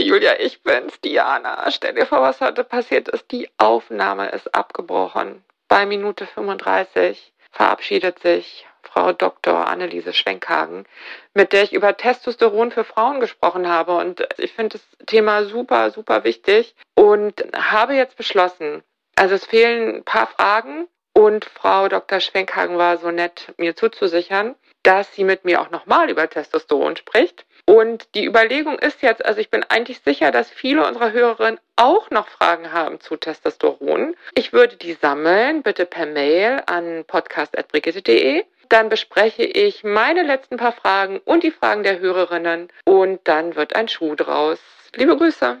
[0.00, 1.70] Julia, ich bin's, Diana.
[1.70, 3.30] Stell dir vor, was heute passiert ist.
[3.30, 5.44] Die Aufnahme ist abgebrochen.
[5.68, 9.68] Bei Minute 35 verabschiedet sich Frau Dr.
[9.68, 10.86] Anneliese Schwenkhagen,
[11.34, 13.96] mit der ich über Testosteron für Frauen gesprochen habe.
[13.96, 18.82] Und ich finde das Thema super, super wichtig und habe jetzt beschlossen,
[19.16, 22.20] also es fehlen ein paar Fragen und Frau Dr.
[22.20, 27.44] Schwenkhagen war so nett, mir zuzusichern, dass sie mit mir auch nochmal über Testosteron spricht.
[27.70, 32.10] Und die Überlegung ist jetzt, also ich bin eigentlich sicher, dass viele unserer Hörerinnen auch
[32.10, 34.16] noch Fragen haben zu Testosteron.
[34.34, 40.70] Ich würde die sammeln, bitte per Mail an podcast.brigitte.de dann bespreche ich meine letzten paar
[40.70, 44.60] Fragen und die Fragen der Hörerinnen und dann wird ein Schuh draus.
[44.94, 45.60] Liebe Grüße.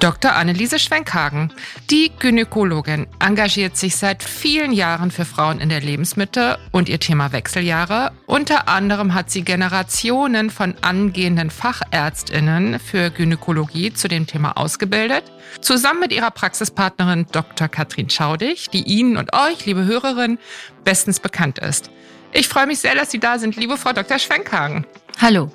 [0.00, 0.36] Dr.
[0.36, 1.52] Anneliese Schwenkhagen.
[1.90, 7.32] Die Gynäkologin engagiert sich seit vielen Jahren für Frauen in der Lebensmitte und ihr Thema
[7.32, 8.12] Wechseljahre.
[8.26, 15.24] Unter anderem hat sie Generationen von angehenden Fachärztinnen für Gynäkologie zu dem Thema ausgebildet.
[15.60, 17.66] Zusammen mit ihrer Praxispartnerin Dr.
[17.66, 20.38] Katrin Schaudig, die Ihnen und euch, liebe Hörerinnen,
[20.84, 21.90] bestens bekannt ist.
[22.32, 24.18] Ich freue mich sehr, dass Sie da sind, liebe Frau Dr.
[24.20, 24.86] Schwenkhagen.
[25.20, 25.50] Hallo.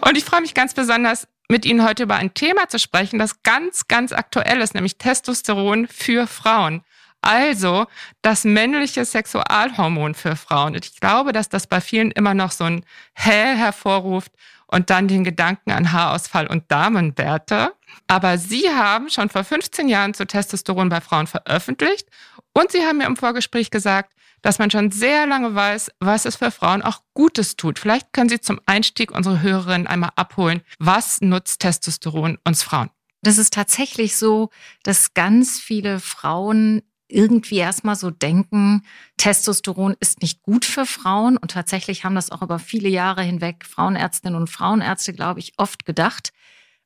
[0.00, 3.42] Und ich freue mich ganz besonders, mit Ihnen heute über ein Thema zu sprechen, das
[3.42, 6.82] ganz, ganz aktuell ist, nämlich Testosteron für Frauen.
[7.20, 7.86] Also
[8.20, 10.74] das männliche Sexualhormon für Frauen.
[10.74, 14.32] Und ich glaube, dass das bei vielen immer noch so ein Hä hervorruft
[14.66, 17.72] und dann den Gedanken an Haarausfall und Damenwerte.
[18.08, 22.08] Aber Sie haben schon vor 15 Jahren zu Testosteron bei Frauen veröffentlicht
[22.52, 24.12] und Sie haben mir im Vorgespräch gesagt,
[24.44, 27.78] dass man schon sehr lange weiß, was es für Frauen auch Gutes tut.
[27.78, 30.60] Vielleicht können Sie zum Einstieg unsere Hörerinnen einmal abholen.
[30.78, 32.90] Was nutzt Testosteron uns Frauen?
[33.22, 34.50] Das ist tatsächlich so,
[34.82, 38.82] dass ganz viele Frauen irgendwie erstmal so denken,
[39.16, 41.38] Testosteron ist nicht gut für Frauen.
[41.38, 45.86] Und tatsächlich haben das auch über viele Jahre hinweg Frauenärztinnen und Frauenärzte, glaube ich, oft
[45.86, 46.34] gedacht,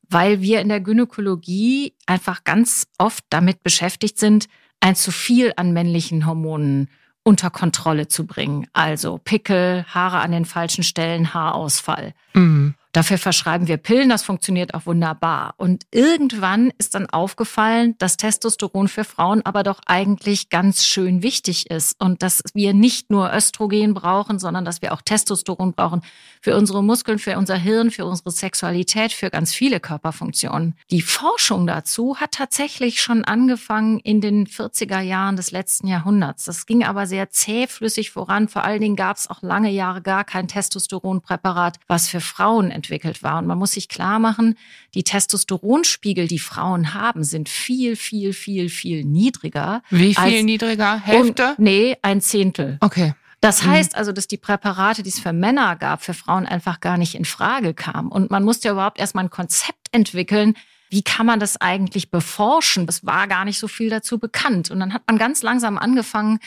[0.09, 4.47] weil wir in der Gynäkologie einfach ganz oft damit beschäftigt sind,
[4.79, 6.89] ein zu viel an männlichen Hormonen
[7.23, 8.67] unter Kontrolle zu bringen.
[8.73, 12.15] Also Pickel, Haare an den falschen Stellen, Haarausfall.
[12.35, 12.75] Mhm.
[12.93, 15.55] Dafür verschreiben wir Pillen, das funktioniert auch wunderbar.
[15.59, 21.71] Und irgendwann ist dann aufgefallen, dass Testosteron für Frauen aber doch eigentlich ganz schön wichtig
[21.71, 26.01] ist und dass wir nicht nur Östrogen brauchen, sondern dass wir auch Testosteron brauchen
[26.41, 30.75] für unsere Muskeln, für unser Hirn, für unsere Sexualität, für ganz viele Körperfunktionen.
[30.91, 36.45] Die Forschung dazu hat tatsächlich schon angefangen in den 40er Jahren des letzten Jahrhunderts.
[36.45, 38.49] Das ging aber sehr zähflüssig voran.
[38.49, 43.23] Vor allen Dingen gab es auch lange Jahre gar kein Testosteronpräparat, was für Frauen entwickelt
[43.23, 43.39] war.
[43.39, 44.57] Und man muss sich klar machen,
[44.95, 49.83] die Testosteronspiegel, die Frauen haben, sind viel, viel, viel, viel niedriger.
[49.91, 50.99] Wie viel niedriger?
[50.99, 51.55] Hälfte?
[51.59, 52.79] Um, nee, ein Zehntel.
[52.81, 53.15] Okay.
[53.41, 53.71] Das mhm.
[53.71, 57.15] heißt also, dass die Präparate, die es für Männer gab, für Frauen einfach gar nicht
[57.15, 58.11] in Frage kamen.
[58.11, 60.55] Und man musste ja überhaupt erstmal ein Konzept entwickeln,
[60.91, 62.87] wie kann man das eigentlich beforschen?
[62.89, 64.71] Es war gar nicht so viel dazu bekannt.
[64.71, 66.39] Und dann hat man ganz langsam angefangen,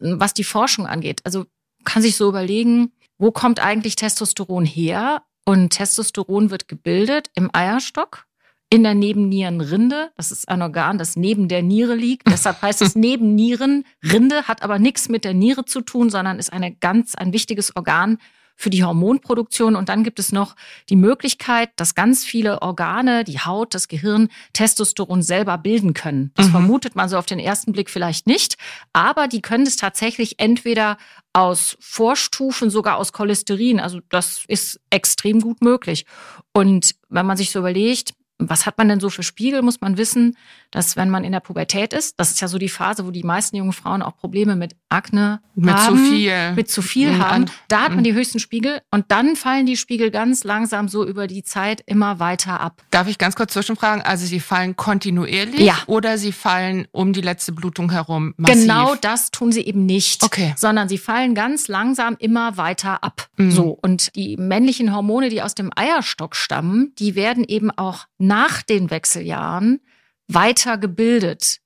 [0.00, 1.20] was die Forschung angeht.
[1.24, 1.46] Also
[1.84, 5.22] kann sich so überlegen, wo kommt eigentlich Testosteron her?
[5.44, 8.26] Und Testosteron wird gebildet im Eierstock,
[8.70, 10.10] in der Nebennierenrinde.
[10.16, 12.28] Das ist ein Organ, das neben der Niere liegt.
[12.28, 16.74] Deshalb heißt es Nebennierenrinde, hat aber nichts mit der Niere zu tun, sondern ist eine
[16.74, 18.18] ganz, ein wichtiges Organ
[18.56, 19.76] für die Hormonproduktion.
[19.76, 20.56] Und dann gibt es noch
[20.88, 26.30] die Möglichkeit, dass ganz viele Organe, die Haut, das Gehirn, Testosteron selber bilden können.
[26.34, 26.52] Das mhm.
[26.52, 28.56] vermutet man so auf den ersten Blick vielleicht nicht,
[28.92, 30.96] aber die können es tatsächlich entweder
[31.32, 33.80] aus Vorstufen, sogar aus Cholesterin.
[33.80, 36.06] Also das ist extrem gut möglich.
[36.52, 39.96] Und wenn man sich so überlegt, was hat man denn so für Spiegel, muss man
[39.96, 40.36] wissen,
[40.70, 43.22] dass wenn man in der Pubertät ist, das ist ja so die Phase, wo die
[43.22, 47.18] meisten jungen Frauen auch Probleme mit Akne mit haben, zu viel, mit zu viel mhm.
[47.20, 48.04] haben, da hat man mhm.
[48.04, 52.18] die höchsten Spiegel und dann fallen die Spiegel ganz langsam so über die Zeit immer
[52.18, 52.82] weiter ab.
[52.90, 54.02] Darf ich ganz kurz zwischenfragen?
[54.02, 55.78] Also sie fallen kontinuierlich ja.
[55.86, 58.62] oder sie fallen um die letzte Blutung herum massiv?
[58.62, 60.54] Genau das tun sie eben nicht, okay.
[60.56, 63.28] sondern sie fallen ganz langsam immer weiter ab.
[63.36, 63.50] Mhm.
[63.52, 68.62] So und die männlichen Hormone, die aus dem Eierstock stammen, die werden eben auch nach
[68.62, 69.80] den Wechseljahren
[70.28, 71.60] weiter gebildet.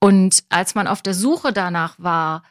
[0.00, 2.42] Und als man auf der Suche danach war,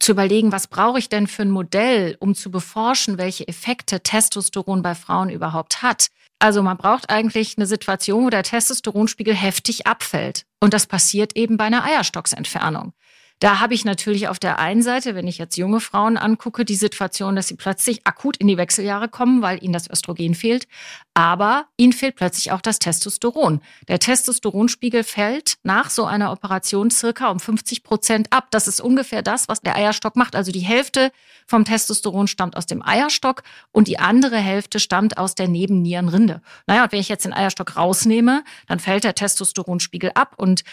[0.00, 4.82] zu überlegen, was brauche ich denn für ein Modell, um zu beforschen, welche Effekte Testosteron
[4.82, 6.08] bei Frauen überhaupt hat.
[6.38, 10.44] Also man braucht eigentlich eine Situation, wo der Testosteronspiegel heftig abfällt.
[10.60, 12.92] Und das passiert eben bei einer Eierstocksentfernung.
[13.40, 16.76] Da habe ich natürlich auf der einen Seite, wenn ich jetzt junge Frauen angucke, die
[16.76, 20.66] Situation, dass sie plötzlich akut in die Wechseljahre kommen, weil ihnen das Östrogen fehlt.
[21.14, 23.60] Aber ihnen fehlt plötzlich auch das Testosteron.
[23.88, 28.48] Der Testosteronspiegel fällt nach so einer Operation circa um 50 Prozent ab.
[28.50, 30.36] Das ist ungefähr das, was der Eierstock macht.
[30.36, 31.10] Also die Hälfte
[31.46, 33.42] vom Testosteron stammt aus dem Eierstock
[33.72, 36.40] und die andere Hälfte stammt aus der Nebennierenrinde.
[36.66, 40.64] Naja, und wenn ich jetzt den Eierstock rausnehme, dann fällt der Testosteronspiegel ab und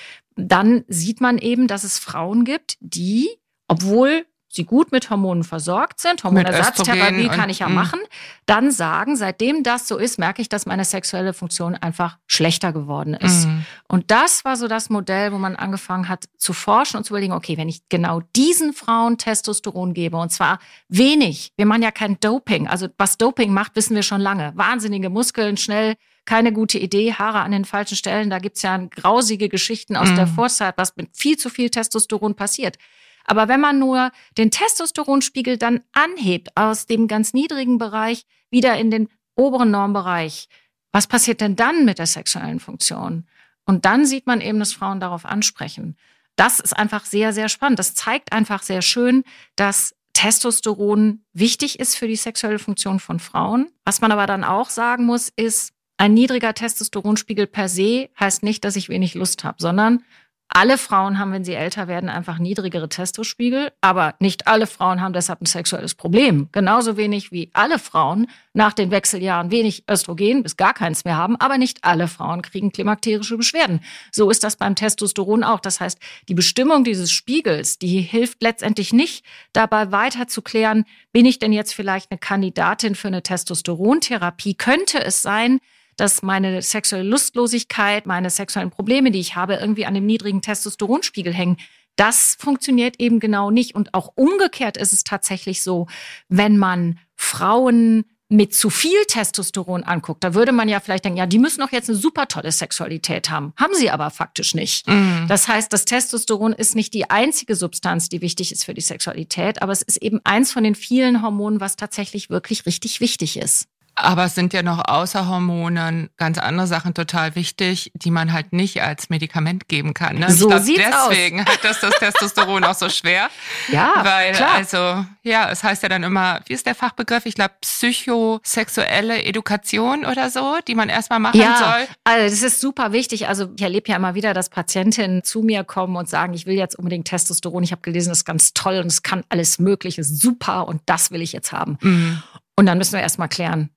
[0.47, 3.29] dann sieht man eben, dass es Frauen gibt, die,
[3.67, 7.73] obwohl sie gut mit Hormonen versorgt sind, Hormonersatztherapie kann ich ja mm.
[7.73, 7.99] machen,
[8.45, 13.13] dann sagen, seitdem das so ist, merke ich, dass meine sexuelle Funktion einfach schlechter geworden
[13.13, 13.47] ist.
[13.47, 13.61] Mm.
[13.87, 17.33] Und das war so das Modell, wo man angefangen hat zu forschen und zu überlegen,
[17.33, 20.59] okay, wenn ich genau diesen Frauen Testosteron gebe, und zwar
[20.89, 24.51] wenig, wir machen ja kein Doping, also was Doping macht, wissen wir schon lange.
[24.55, 25.95] Wahnsinnige Muskeln, schnell
[26.25, 28.29] keine gute Idee, Haare an den falschen Stellen.
[28.29, 30.15] Da gibt's ja grausige Geschichten aus mm.
[30.15, 32.77] der Vorzeit, was mit viel zu viel Testosteron passiert.
[33.25, 38.91] Aber wenn man nur den Testosteronspiegel dann anhebt aus dem ganz niedrigen Bereich wieder in
[38.91, 40.47] den oberen Normbereich,
[40.91, 43.25] was passiert denn dann mit der sexuellen Funktion?
[43.65, 45.95] Und dann sieht man eben, dass Frauen darauf ansprechen.
[46.35, 47.79] Das ist einfach sehr, sehr spannend.
[47.79, 49.23] Das zeigt einfach sehr schön,
[49.55, 53.69] dass Testosteron wichtig ist für die sexuelle Funktion von Frauen.
[53.85, 58.65] Was man aber dann auch sagen muss, ist, ein niedriger Testosteronspiegel per se heißt nicht,
[58.65, 60.03] dass ich wenig Lust habe, sondern
[60.47, 65.13] alle Frauen haben, wenn sie älter werden, einfach niedrigere Testospiegel, aber nicht alle Frauen haben
[65.13, 66.49] deshalb ein sexuelles Problem.
[66.53, 71.35] Genauso wenig wie alle Frauen nach den Wechseljahren wenig Östrogen bis gar keins mehr haben,
[71.35, 73.81] aber nicht alle Frauen kriegen klimakterische Beschwerden.
[74.11, 75.59] So ist das beim Testosteron auch.
[75.59, 75.99] Das heißt,
[76.29, 81.53] die Bestimmung dieses Spiegels, die hilft letztendlich nicht dabei weiter zu klären, bin ich denn
[81.53, 84.55] jetzt vielleicht eine Kandidatin für eine Testosterontherapie?
[84.55, 85.59] Könnte es sein,
[86.01, 91.31] dass meine sexuelle Lustlosigkeit, meine sexuellen Probleme, die ich habe, irgendwie an dem niedrigen Testosteronspiegel
[91.31, 91.57] hängen.
[91.95, 93.75] Das funktioniert eben genau nicht.
[93.75, 95.85] Und auch umgekehrt ist es tatsächlich so,
[96.27, 101.27] wenn man Frauen mit zu viel Testosteron anguckt, da würde man ja vielleicht denken, ja,
[101.27, 103.53] die müssen doch jetzt eine super tolle Sexualität haben.
[103.55, 104.87] Haben sie aber faktisch nicht.
[104.87, 105.25] Mhm.
[105.27, 109.61] Das heißt, das Testosteron ist nicht die einzige Substanz, die wichtig ist für die Sexualität,
[109.61, 113.67] aber es ist eben eins von den vielen Hormonen, was tatsächlich wirklich richtig wichtig ist.
[114.01, 118.51] Aber es sind ja noch außer Hormonen ganz andere Sachen total wichtig, die man halt
[118.51, 120.17] nicht als Medikament geben kann.
[120.17, 120.31] Ne?
[120.31, 121.45] So glaub, sieht's deswegen aus.
[121.53, 123.29] hat das das Testosteron auch so schwer.
[123.71, 124.53] Ja, weil klar.
[124.55, 127.27] also ja, es heißt ja dann immer, wie ist der Fachbegriff?
[127.27, 131.95] Ich glaube psychosexuelle Education oder so, die man erstmal machen ja, soll.
[132.03, 133.27] Also das ist super wichtig.
[133.27, 136.55] Also ich erlebe ja immer wieder, dass Patientinnen zu mir kommen und sagen, ich will
[136.55, 137.61] jetzt unbedingt Testosteron.
[137.63, 141.11] Ich habe gelesen, das ist ganz toll und es kann alles Mögliche, super und das
[141.11, 141.77] will ich jetzt haben.
[141.81, 142.23] Mhm.
[142.55, 143.69] Und dann müssen wir erstmal klären,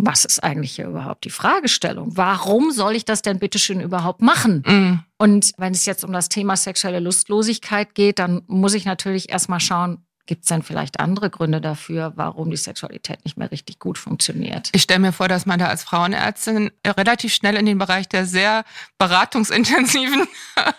[0.00, 2.16] was ist eigentlich hier überhaupt die Fragestellung?
[2.16, 4.62] Warum soll ich das denn bitteschön überhaupt machen?
[4.64, 5.00] Mm.
[5.18, 9.58] Und wenn es jetzt um das Thema sexuelle Lustlosigkeit geht, dann muss ich natürlich erstmal
[9.58, 13.96] schauen, Gibt es denn vielleicht andere Gründe dafür, warum die Sexualität nicht mehr richtig gut
[13.96, 14.68] funktioniert?
[14.74, 18.26] Ich stelle mir vor, dass man da als Frauenärztin relativ schnell in den Bereich der
[18.26, 18.64] sehr
[18.98, 20.28] beratungsintensiven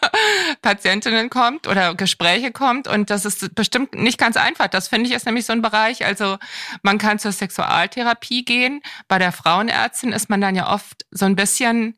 [0.62, 2.88] Patientinnen kommt oder Gespräche kommt.
[2.88, 4.68] Und das ist bestimmt nicht ganz einfach.
[4.68, 6.06] Das finde ich ist nämlich so ein Bereich.
[6.06, 6.38] Also
[6.84, 8.82] man kann zur Sexualtherapie gehen.
[9.08, 11.98] Bei der Frauenärztin ist man dann ja oft so ein bisschen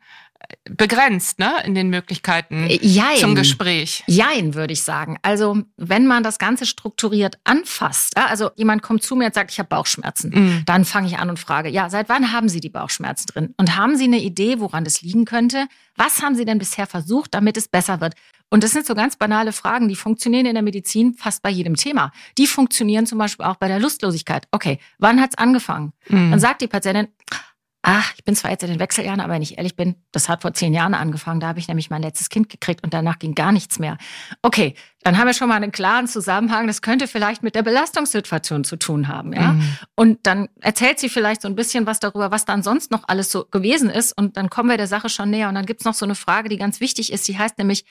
[0.69, 3.17] begrenzt, ne, in den Möglichkeiten äh, Jein.
[3.17, 4.03] zum Gespräch.
[4.07, 5.17] Jein, würde ich sagen.
[5.21, 9.59] Also, wenn man das Ganze strukturiert anfasst, also jemand kommt zu mir und sagt, ich
[9.59, 10.63] habe Bauchschmerzen, Mhm.
[10.65, 13.53] dann fange ich an und frage, ja, seit wann haben Sie die Bauchschmerzen drin?
[13.57, 15.67] Und haben Sie eine Idee, woran das liegen könnte?
[15.97, 18.15] Was haben Sie denn bisher versucht, damit es besser wird?
[18.49, 21.75] Und das sind so ganz banale Fragen, die funktionieren in der Medizin fast bei jedem
[21.77, 22.11] Thema.
[22.37, 24.45] Die funktionieren zum Beispiel auch bei der Lustlosigkeit.
[24.51, 25.93] Okay, wann hat's angefangen?
[26.09, 26.31] Mhm.
[26.31, 27.07] Dann sagt die Patientin,
[27.83, 30.43] ach, ich bin zwar jetzt in den Wechseljahren, aber wenn ich ehrlich bin, das hat
[30.43, 31.39] vor zehn Jahren angefangen.
[31.39, 33.97] Da habe ich nämlich mein letztes Kind gekriegt und danach ging gar nichts mehr.
[34.43, 36.67] Okay, dann haben wir schon mal einen klaren Zusammenhang.
[36.67, 39.53] Das könnte vielleicht mit der Belastungssituation zu tun haben, ja.
[39.53, 39.77] Mhm.
[39.95, 43.31] Und dann erzählt sie vielleicht so ein bisschen was darüber, was dann sonst noch alles
[43.31, 44.15] so gewesen ist.
[44.15, 45.49] Und dann kommen wir der Sache schon näher.
[45.49, 47.27] Und dann gibt's noch so eine Frage, die ganz wichtig ist.
[47.27, 47.85] Die heißt nämlich,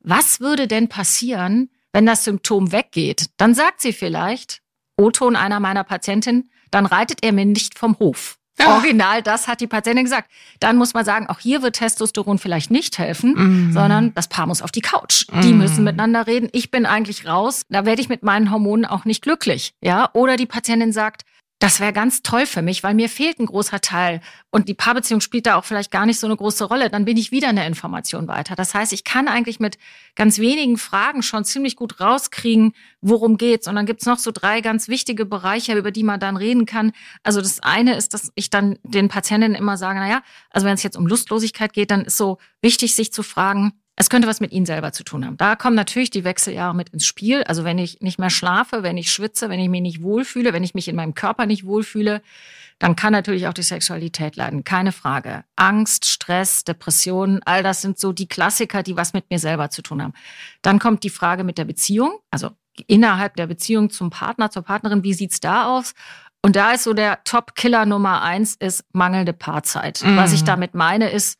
[0.00, 3.26] was würde denn passieren, wenn das Symptom weggeht?
[3.38, 4.62] Dann sagt sie vielleicht,
[4.96, 8.38] O-Ton einer meiner Patientinnen, dann reitet er mir nicht vom Hof.
[8.62, 8.76] Ja.
[8.76, 10.30] Original, das hat die Patientin gesagt.
[10.60, 13.34] Dann muss man sagen, auch hier wird Testosteron vielleicht nicht helfen,
[13.68, 13.72] Mhm.
[13.72, 15.26] sondern das Paar muss auf die Couch.
[15.42, 15.58] Die Mhm.
[15.58, 16.48] müssen miteinander reden.
[16.52, 17.64] Ich bin eigentlich raus.
[17.68, 19.74] Da werde ich mit meinen Hormonen auch nicht glücklich.
[19.80, 21.22] Ja, oder die Patientin sagt,
[21.62, 25.20] das wäre ganz toll für mich, weil mir fehlt ein großer Teil und die Paarbeziehung
[25.20, 26.90] spielt da auch vielleicht gar nicht so eine große Rolle.
[26.90, 28.56] Dann bin ich wieder eine Information weiter.
[28.56, 29.78] Das heißt, ich kann eigentlich mit
[30.16, 33.68] ganz wenigen Fragen schon ziemlich gut rauskriegen, worum geht's.
[33.68, 36.90] Und dann gibt's noch so drei ganz wichtige Bereiche, über die man dann reden kann.
[37.22, 40.74] Also das eine ist, dass ich dann den Patientinnen immer sage, na ja, also wenn
[40.74, 44.40] es jetzt um Lustlosigkeit geht, dann ist so wichtig, sich zu fragen, es könnte was
[44.40, 45.36] mit Ihnen selber zu tun haben.
[45.36, 47.42] Da kommen natürlich die Wechseljahre mit ins Spiel.
[47.44, 50.64] Also wenn ich nicht mehr schlafe, wenn ich schwitze, wenn ich mich nicht wohlfühle, wenn
[50.64, 52.22] ich mich in meinem Körper nicht wohlfühle,
[52.78, 54.64] dann kann natürlich auch die Sexualität leiden.
[54.64, 55.44] Keine Frage.
[55.56, 59.82] Angst, Stress, Depressionen, all das sind so die Klassiker, die was mit mir selber zu
[59.82, 60.14] tun haben.
[60.62, 62.50] Dann kommt die Frage mit der Beziehung, also
[62.86, 65.92] innerhalb der Beziehung zum Partner, zur Partnerin, wie sieht's da aus?
[66.44, 70.02] Und da ist so der Top-Killer Nummer eins ist mangelnde Paarzeit.
[70.04, 70.16] Mhm.
[70.16, 71.38] Was ich damit meine ist,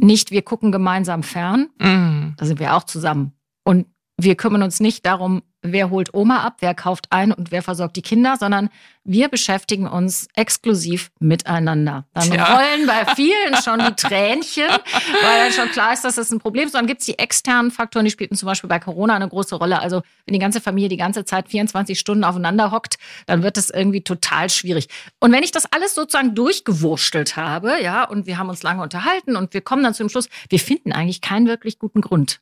[0.00, 2.34] nicht wir gucken gemeinsam fern, mhm.
[2.36, 3.32] da sind wir auch zusammen.
[3.64, 3.86] Und
[4.22, 7.96] wir kümmern uns nicht darum, wer holt Oma ab, wer kauft ein und wer versorgt
[7.96, 8.70] die Kinder, sondern
[9.04, 12.06] wir beschäftigen uns exklusiv miteinander.
[12.14, 12.56] Dann ja.
[12.56, 16.66] rollen bei vielen schon die Tränchen, weil dann schon klar ist, dass das ein Problem
[16.66, 16.74] ist.
[16.74, 19.54] Und dann gibt es die externen Faktoren, die spielten zum Beispiel bei Corona eine große
[19.56, 19.80] Rolle.
[19.80, 22.96] Also wenn die ganze Familie die ganze Zeit 24 Stunden aufeinander hockt,
[23.26, 24.88] dann wird das irgendwie total schwierig.
[25.18, 29.36] Und wenn ich das alles sozusagen durchgewurschtelt habe, ja, und wir haben uns lange unterhalten
[29.36, 32.40] und wir kommen dann zum Schluss, wir finden eigentlich keinen wirklich guten Grund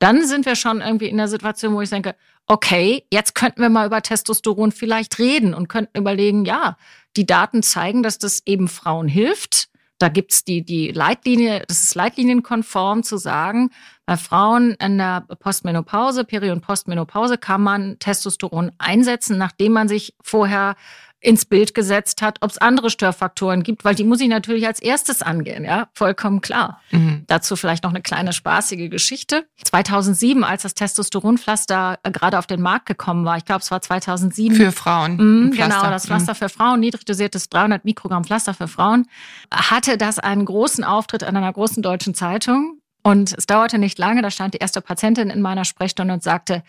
[0.00, 2.16] dann sind wir schon irgendwie in der Situation, wo ich denke,
[2.46, 6.76] okay, jetzt könnten wir mal über Testosteron vielleicht reden und könnten überlegen, ja,
[7.16, 9.68] die Daten zeigen, dass das eben Frauen hilft.
[9.98, 13.70] Da gibt's die, die Leitlinie, das ist leitlinienkonform zu sagen,
[14.06, 20.14] bei Frauen in der Postmenopause, Peri- und Postmenopause kann man Testosteron einsetzen, nachdem man sich
[20.22, 20.76] vorher
[21.20, 24.80] ins Bild gesetzt hat, ob es andere Störfaktoren gibt, weil die muss ich natürlich als
[24.80, 26.80] erstes angehen, ja, vollkommen klar.
[26.90, 27.24] Mhm.
[27.26, 29.46] Dazu vielleicht noch eine kleine spaßige Geschichte.
[29.62, 33.82] 2007, als das Testosteronpflaster äh, gerade auf den Markt gekommen war, ich glaube, es war
[33.82, 34.56] 2007.
[34.56, 35.16] Für Frauen.
[35.16, 36.38] Mhm, genau, das Pflaster mhm.
[36.38, 39.06] für Frauen, niedrig dosiertes 300 Mikrogramm Pflaster für Frauen,
[39.52, 42.80] hatte das einen großen Auftritt an einer großen deutschen Zeitung.
[43.02, 46.62] Und es dauerte nicht lange, da stand die erste Patientin in meiner Sprechstunde und sagte,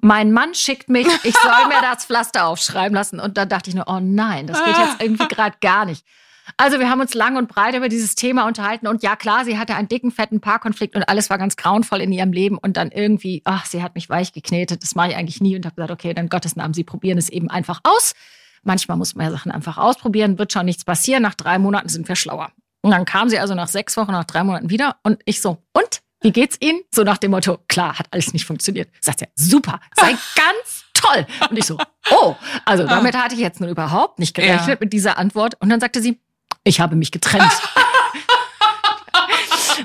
[0.00, 3.20] mein Mann schickt mich, ich soll mir das Pflaster aufschreiben lassen.
[3.20, 6.04] Und dann dachte ich nur, oh nein, das geht jetzt irgendwie gerade gar nicht.
[6.56, 9.58] Also wir haben uns lang und breit über dieses Thema unterhalten und ja klar, sie
[9.58, 12.90] hatte einen dicken, fetten Paarkonflikt und alles war ganz grauenvoll in ihrem Leben und dann
[12.90, 15.92] irgendwie, ach, sie hat mich weich geknetet, das mache ich eigentlich nie und habe gesagt,
[15.92, 18.14] okay, dann Gottes Namen, sie probieren es eben einfach aus.
[18.62, 22.08] Manchmal muss man ja Sachen einfach ausprobieren, wird schon nichts passieren, nach drei Monaten sind
[22.08, 22.50] wir schlauer.
[22.80, 25.58] Und dann kam sie also nach sechs Wochen, nach drei Monaten wieder und ich so,
[25.74, 25.87] und?
[26.20, 26.80] Wie geht's Ihnen?
[26.90, 28.88] So nach dem Motto, klar, hat alles nicht funktioniert.
[29.00, 31.26] Sagt er, super, sei ganz toll.
[31.48, 31.78] Und ich so,
[32.10, 32.34] oh,
[32.64, 34.76] also damit hatte ich jetzt nur überhaupt nicht gerechnet ja.
[34.80, 35.54] mit dieser Antwort.
[35.60, 36.18] Und dann sagte sie,
[36.64, 37.52] ich habe mich getrennt.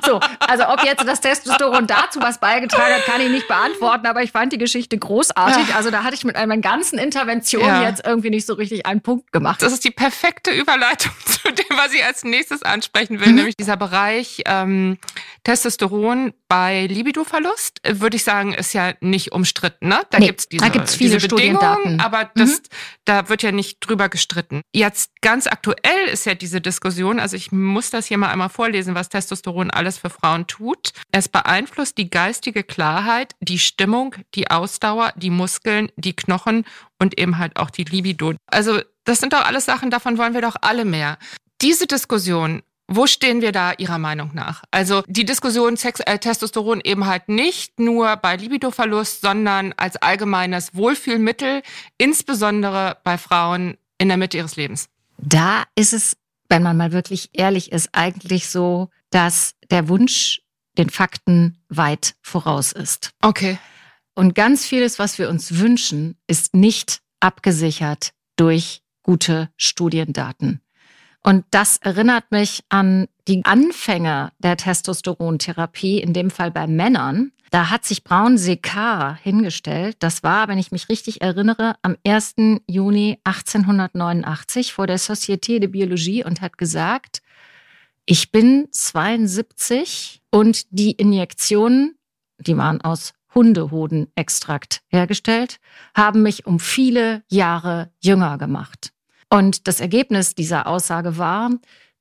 [0.05, 4.21] So, also ob jetzt das Testosteron dazu was beigetragen hat, kann ich nicht beantworten, aber
[4.21, 5.75] ich fand die Geschichte großartig.
[5.75, 7.83] Also da hatte ich mit meinen ganzen Interventionen ja.
[7.83, 9.61] jetzt irgendwie nicht so richtig einen Punkt gemacht.
[9.61, 13.35] Das ist die perfekte Überleitung zu dem, was ich als nächstes ansprechen will, mhm.
[13.35, 14.97] nämlich dieser Bereich ähm,
[15.43, 19.87] Testosteron bei Libidoverlust, würde ich sagen, ist ja nicht umstritten.
[19.87, 20.01] Ne?
[20.09, 22.63] Da nee, gibt's diese, da gibt's viele diese Bedingungen, aber das, mhm.
[23.05, 24.61] da wird ja nicht drüber gestritten.
[24.73, 28.95] Jetzt ganz aktuell ist ja diese Diskussion, also ich muss das hier mal einmal vorlesen,
[28.95, 30.93] was Testosteron alles für Frauen tut.
[31.11, 36.65] Es beeinflusst die geistige Klarheit, die Stimmung, die Ausdauer, die Muskeln, die Knochen
[36.99, 38.33] und eben halt auch die Libido.
[38.47, 41.17] Also das sind doch alles Sachen, davon wollen wir doch alle mehr.
[41.63, 44.63] Diese Diskussion wo stehen wir da Ihrer Meinung nach?
[44.69, 50.75] Also die Diskussion Sex, äh, Testosteron eben halt nicht nur bei Libidoverlust, sondern als allgemeines
[50.75, 51.63] Wohlfühlmittel,
[51.97, 54.89] insbesondere bei Frauen in der Mitte ihres Lebens.
[55.17, 56.17] Da ist es,
[56.49, 60.41] wenn man mal wirklich ehrlich ist, eigentlich so, dass der Wunsch
[60.77, 63.11] den Fakten weit voraus ist.
[63.21, 63.57] Okay.
[64.13, 70.59] Und ganz vieles, was wir uns wünschen, ist nicht abgesichert durch gute Studiendaten.
[71.23, 77.31] Und das erinnert mich an die Anfänge der Testosterontherapie, in dem Fall bei Männern.
[77.49, 79.97] Da hat sich Braun Sekar hingestellt.
[79.99, 82.35] Das war, wenn ich mich richtig erinnere, am 1.
[82.67, 87.21] Juni 1889 vor der Société de Biologie und hat gesagt,
[88.05, 91.95] ich bin 72 und die Injektionen,
[92.39, 95.59] die waren aus Hundehodenextrakt hergestellt,
[95.95, 98.92] haben mich um viele Jahre jünger gemacht.
[99.33, 101.49] Und das Ergebnis dieser Aussage war,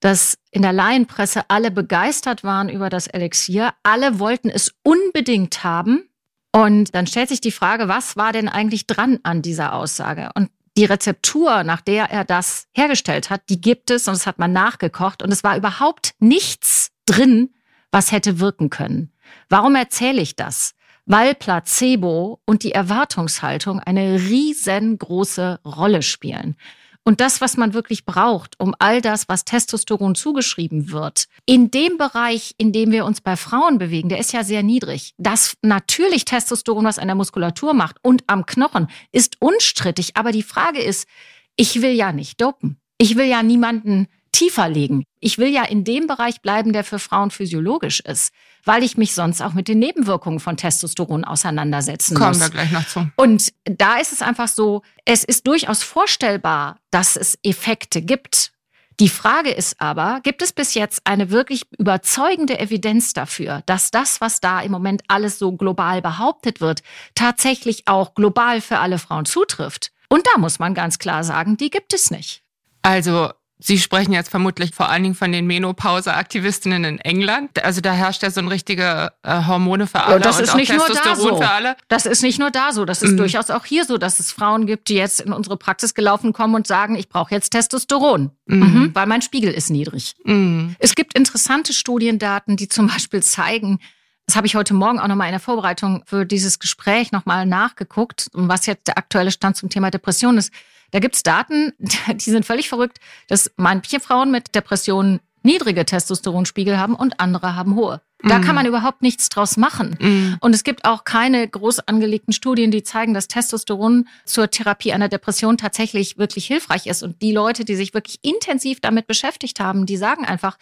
[0.01, 3.73] dass in der Laienpresse alle begeistert waren über das Elixier.
[3.83, 6.11] Alle wollten es unbedingt haben.
[6.55, 10.29] Und dann stellt sich die Frage, was war denn eigentlich dran an dieser Aussage?
[10.35, 14.39] Und die Rezeptur, nach der er das hergestellt hat, die gibt es und es hat
[14.39, 17.55] man nachgekocht und es war überhaupt nichts drin,
[17.91, 19.11] was hätte wirken können.
[19.49, 20.75] Warum erzähle ich das?
[21.07, 26.57] Weil Placebo und die Erwartungshaltung eine riesengroße Rolle spielen.
[27.05, 31.99] Und das, was man wirklich braucht, um all das, was Testosteron zugeschrieben wird, in dem
[31.99, 35.15] Bereich, in dem wir uns bei Frauen bewegen, der ist ja sehr niedrig.
[35.19, 40.17] Das natürlich Testosteron, was an der Muskulatur macht und am Knochen, ist unstrittig.
[40.17, 41.09] Aber die Frage ist,
[41.57, 42.79] ich will ja nicht dopen.
[42.99, 45.05] Ich will ja niemanden tiefer legen.
[45.21, 48.33] Ich will ja in dem Bereich bleiben, der für Frauen physiologisch ist,
[48.65, 52.41] weil ich mich sonst auch mit den Nebenwirkungen von Testosteron auseinandersetzen Kommen muss.
[52.41, 53.09] wir gleich noch zu.
[53.17, 58.53] Und da ist es einfach so, es ist durchaus vorstellbar, dass es Effekte gibt.
[59.01, 64.21] Die Frage ist aber, gibt es bis jetzt eine wirklich überzeugende Evidenz dafür, dass das,
[64.21, 66.83] was da im Moment alles so global behauptet wird,
[67.15, 69.93] tatsächlich auch global für alle Frauen zutrifft?
[70.09, 72.43] Und da muss man ganz klar sagen, die gibt es nicht.
[72.83, 73.31] Also
[73.65, 77.63] Sie sprechen jetzt vermutlich vor allen Dingen von den Menopause-Aktivistinnen in England.
[77.65, 80.57] Also da herrscht ja so ein richtige äh, Hormone für alle Ja, das und ist
[80.57, 81.41] nicht nur da so.
[81.89, 83.19] Das ist nicht nur da so, das ist Mhm.
[83.19, 86.55] durchaus auch hier so, dass es Frauen gibt, die jetzt in unsere Praxis gelaufen kommen
[86.57, 88.91] und sagen, ich brauche jetzt Testosteron, mhm.
[88.95, 90.15] weil mein Spiegel ist niedrig.
[90.25, 90.75] Mhm.
[90.81, 93.79] Es gibt interessante Studiendaten, die zum Beispiel zeigen,
[94.27, 98.29] das habe ich heute Morgen auch nochmal in der Vorbereitung für dieses Gespräch nochmal nachgeguckt,
[98.33, 100.53] was jetzt der aktuelle Stand zum Thema Depression ist.
[100.93, 101.73] Da gibt es Daten,
[102.15, 107.75] die sind völlig verrückt, dass manche Frauen mit Depressionen niedrige Testosteronspiegel haben und andere haben
[107.75, 108.01] hohe.
[108.23, 108.43] Da Mhm.
[108.45, 109.97] kann man überhaupt nichts draus machen.
[109.99, 110.37] Mhm.
[110.41, 115.09] Und es gibt auch keine groß angelegten Studien, die zeigen, dass Testosteron zur Therapie einer
[115.09, 117.03] Depression tatsächlich wirklich hilfreich ist.
[117.03, 120.57] Und die Leute, die sich wirklich intensiv damit beschäftigt haben, die sagen einfach,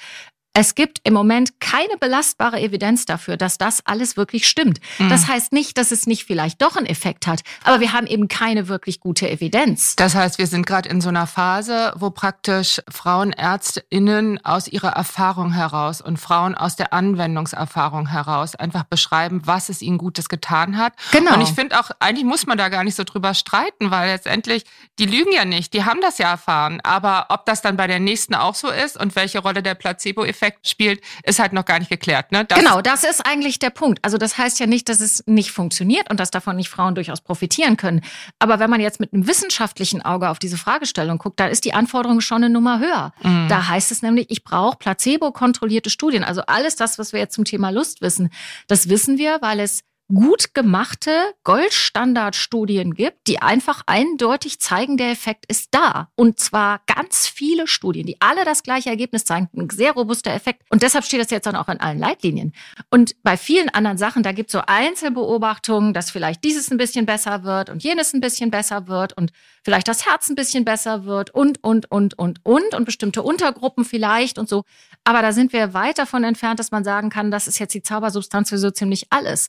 [0.52, 4.80] es gibt im Moment keine belastbare Evidenz dafür, dass das alles wirklich stimmt.
[4.98, 8.26] Das heißt nicht, dass es nicht vielleicht doch einen Effekt hat, aber wir haben eben
[8.26, 9.94] keine wirklich gute Evidenz.
[9.94, 15.52] Das heißt, wir sind gerade in so einer Phase, wo praktisch FrauenärztInnen aus ihrer Erfahrung
[15.52, 20.94] heraus und Frauen aus der Anwendungserfahrung heraus einfach beschreiben, was es ihnen Gutes getan hat.
[21.12, 21.34] Genau.
[21.34, 24.64] Und ich finde auch, eigentlich muss man da gar nicht so drüber streiten, weil letztendlich,
[24.98, 26.80] die lügen ja nicht, die haben das ja erfahren.
[26.82, 30.39] Aber ob das dann bei der nächsten auch so ist und welche Rolle der Placebo-Effekt
[30.62, 32.32] spielt, ist halt noch gar nicht geklärt.
[32.32, 32.44] Ne?
[32.44, 33.98] Das, genau, das ist eigentlich der Punkt.
[34.02, 37.20] Also das heißt ja nicht, dass es nicht funktioniert und dass davon nicht Frauen durchaus
[37.20, 38.02] profitieren können.
[38.38, 41.74] Aber wenn man jetzt mit einem wissenschaftlichen Auge auf diese Fragestellung guckt, da ist die
[41.74, 43.12] Anforderung schon eine Nummer höher.
[43.22, 43.48] Mhm.
[43.48, 46.24] Da heißt es nämlich, ich brauche placebo-kontrollierte Studien.
[46.24, 48.30] Also alles das, was wir jetzt zum Thema Lust wissen,
[48.66, 51.10] das wissen wir, weil es gut gemachte
[51.44, 56.08] Goldstandardstudien gibt, die einfach eindeutig zeigen, der Effekt ist da.
[56.16, 59.48] Und zwar ganz viele Studien, die alle das gleiche Ergebnis zeigen.
[59.56, 60.62] Ein sehr robuster Effekt.
[60.70, 62.52] Und deshalb steht das jetzt dann auch in allen Leitlinien.
[62.90, 67.06] Und bei vielen anderen Sachen, da gibt es so Einzelbeobachtungen, dass vielleicht dieses ein bisschen
[67.06, 71.04] besser wird und jenes ein bisschen besser wird und vielleicht das Herz ein bisschen besser
[71.04, 74.64] wird und, und, und, und, und und bestimmte Untergruppen vielleicht und so.
[75.04, 77.82] Aber da sind wir weit davon entfernt, dass man sagen kann, das ist jetzt die
[77.82, 79.48] Zaubersubstanz für so ziemlich alles.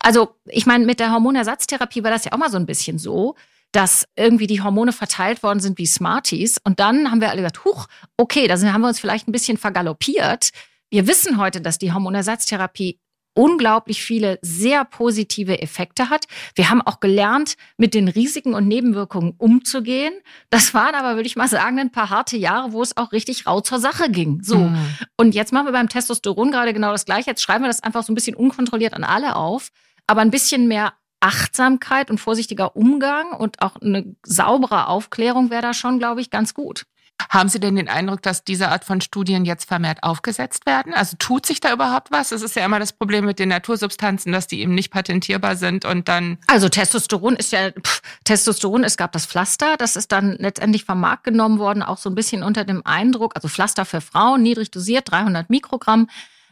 [0.00, 3.34] Also, ich meine, mit der Hormonersatztherapie war das ja auch mal so ein bisschen so,
[3.72, 6.58] dass irgendwie die Hormone verteilt worden sind wie Smarties.
[6.64, 9.58] Und dann haben wir alle gesagt, huch, okay, da haben wir uns vielleicht ein bisschen
[9.58, 10.50] vergaloppiert.
[10.90, 12.98] Wir wissen heute, dass die Hormonersatztherapie
[13.38, 16.24] unglaublich viele sehr positive Effekte hat.
[16.56, 20.12] Wir haben auch gelernt, mit den Risiken und Nebenwirkungen umzugehen.
[20.50, 23.46] Das waren aber, würde ich mal sagen, ein paar harte Jahre, wo es auch richtig
[23.46, 24.42] rau zur Sache ging.
[24.42, 24.56] So.
[24.56, 24.88] Mhm.
[25.16, 27.30] Und jetzt machen wir beim Testosteron gerade genau das Gleiche.
[27.30, 29.68] Jetzt schreiben wir das einfach so ein bisschen unkontrolliert an alle auf.
[30.08, 35.74] Aber ein bisschen mehr Achtsamkeit und vorsichtiger Umgang und auch eine saubere Aufklärung wäre da
[35.74, 36.86] schon, glaube ich, ganz gut.
[37.30, 40.94] Haben Sie denn den Eindruck, dass diese Art von Studien jetzt vermehrt aufgesetzt werden?
[40.94, 42.32] Also tut sich da überhaupt was?
[42.32, 45.84] Es ist ja immer das Problem mit den Natursubstanzen, dass die eben nicht patentierbar sind
[45.84, 46.38] und dann.
[46.46, 51.00] Also Testosteron ist ja, pff, Testosteron, es gab das Pflaster, das ist dann letztendlich vom
[51.00, 54.70] Markt genommen worden, auch so ein bisschen unter dem Eindruck, also Pflaster für Frauen, niedrig
[54.70, 56.08] dosiert, 300 Mikrogramm.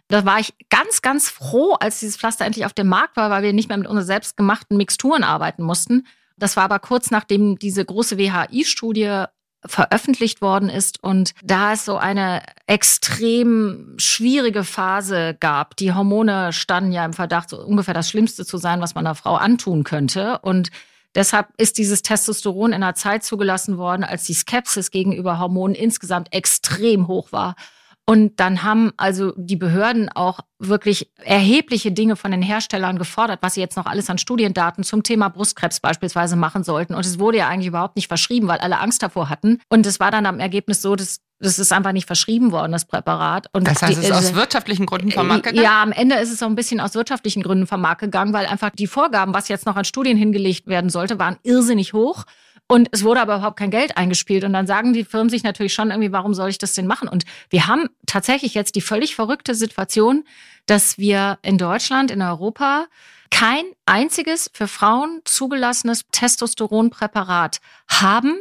[0.09, 3.43] Da war ich ganz, ganz froh, als dieses Pflaster endlich auf dem Markt war, weil
[3.43, 6.07] wir nicht mehr mit unseren selbstgemachten Mixturen arbeiten mussten.
[6.37, 9.25] Das war aber kurz nachdem diese große WHI-Studie
[9.69, 15.77] veröffentlicht worden ist und da es so eine extrem schwierige Phase gab.
[15.77, 19.15] Die Hormone standen ja im Verdacht, so ungefähr das Schlimmste zu sein, was man einer
[19.15, 20.39] Frau antun könnte.
[20.41, 20.71] Und
[21.15, 26.33] deshalb ist dieses Testosteron in einer Zeit zugelassen worden, als die Skepsis gegenüber Hormonen insgesamt
[26.33, 27.57] extrem hoch war.
[28.09, 33.55] Und dann haben also die Behörden auch wirklich erhebliche Dinge von den Herstellern gefordert, was
[33.55, 36.95] sie jetzt noch alles an Studiendaten zum Thema Brustkrebs beispielsweise machen sollten.
[36.95, 39.59] Und es wurde ja eigentlich überhaupt nicht verschrieben, weil alle Angst davor hatten.
[39.69, 42.87] Und es war dann am Ergebnis so, dass das ist einfach nicht verschrieben worden, das
[42.87, 43.49] Präparat.
[43.53, 45.63] Und Das heißt, es ist die- aus wirtschaftlichen Gründen vom Markt gegangen?
[45.63, 48.47] ja, am Ende ist es auch ein bisschen aus wirtschaftlichen Gründen vom Markt gegangen, weil
[48.47, 52.25] einfach die Vorgaben, was jetzt noch an Studien hingelegt werden sollte, waren irrsinnig hoch.
[52.69, 54.43] Und es wurde aber überhaupt kein Geld eingespielt.
[54.43, 57.09] Und dann sagen die Firmen sich natürlich schon irgendwie, warum soll ich das denn machen?
[57.09, 60.25] Und wir haben tatsächlich jetzt die völlig verrückte Situation,
[60.67, 62.87] dass wir in Deutschland, in Europa,
[63.31, 68.37] kein einziges für Frauen zugelassenes Testosteronpräparat haben.